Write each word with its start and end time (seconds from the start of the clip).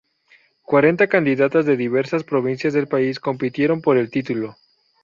Cuarenta 0.63 1.05
candidatas 1.05 1.67
de 1.67 1.77
diversas 1.77 2.23
provincias 2.23 2.73
del 2.73 2.87
país 2.87 3.19
compitieron 3.19 3.81
por 3.83 3.97
el 3.99 4.09
título. 4.09 4.57